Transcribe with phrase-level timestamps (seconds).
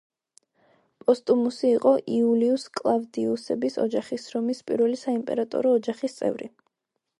[1.03, 6.53] პოსტუმუსი იყო იულიუს-კლავდიუსების ოჯახის, რომის პირველი საიმპერატორო ოჯახის წევრი.